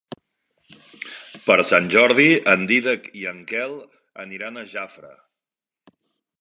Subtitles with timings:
[1.49, 3.79] Per Sant Jordi en Dídac i en Quel
[4.27, 5.17] aniran a Jafre.